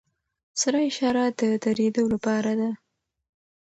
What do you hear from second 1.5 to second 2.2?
دریدو